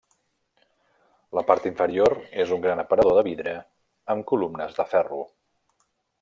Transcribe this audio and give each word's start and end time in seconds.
La 1.39 1.43
part 1.49 1.67
inferior 1.71 2.15
és 2.45 2.55
un 2.57 2.63
gran 2.65 2.81
aparador 2.85 3.19
de 3.19 3.25
vidre 3.29 3.55
amb 4.15 4.27
columnes 4.33 4.77
de 4.81 4.89
ferro. 4.97 5.23